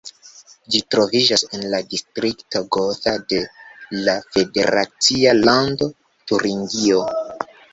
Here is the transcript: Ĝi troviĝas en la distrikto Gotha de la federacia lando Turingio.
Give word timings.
Ĝi 0.75 0.79
troviĝas 0.93 1.43
en 1.57 1.65
la 1.73 1.81
distrikto 1.91 2.63
Gotha 2.77 3.13
de 3.33 3.43
la 4.09 4.17
federacia 4.39 5.37
lando 5.45 5.93
Turingio. 6.33 7.07